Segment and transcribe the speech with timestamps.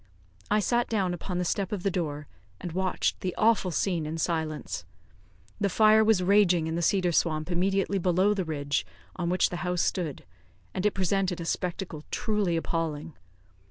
[0.49, 2.27] I sat down upon the step of the door,
[2.59, 4.83] and watched the awful scene in silence.
[5.59, 8.83] The fire was raging in the cedar swamp immediately below the ridge
[9.15, 10.25] on which the house stood,
[10.73, 13.13] and it presented a spectacle truly appalling.